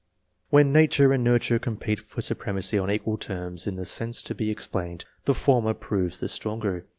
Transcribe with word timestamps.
When 0.49 0.73
nature 0.73 1.13
and 1.13 1.23
nurture 1.23 1.59
compete 1.59 1.99
for 1.99 2.21
supre 2.21 2.55
macy 2.55 2.79
on 2.79 2.89
equal 2.89 3.19
terms 3.19 3.67
in 3.67 3.75
the 3.75 3.85
sense 3.85 4.23
to 4.23 4.33
be 4.33 4.49
ex 4.49 4.65
plained, 4.65 5.05
the 5.25 5.35
former 5.35 5.75
proves 5.75 6.19
the 6.19 6.27
stronger. 6.27 6.87